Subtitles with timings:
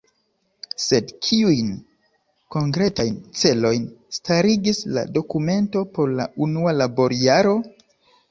[0.83, 1.67] Sed kiujn
[2.55, 3.85] konkretajn celojn
[4.19, 7.55] starigis la dokumento por la unua laborjaro?